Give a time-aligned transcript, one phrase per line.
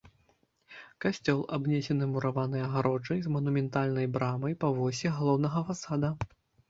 [1.03, 6.09] Касцёл абнесены мураванай агароджай з манументальнай брамай па восі галоўнага фасада.